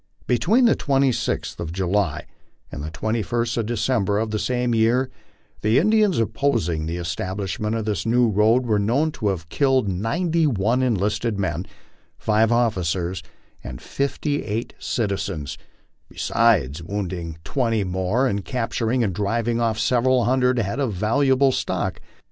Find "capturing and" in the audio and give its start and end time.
18.43-19.13